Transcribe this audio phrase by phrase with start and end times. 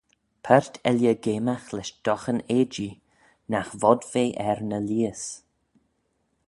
[0.43, 2.99] Paart elley geamagh lesh doghan eajee
[3.51, 5.23] nagh vod ve er ny lheihys.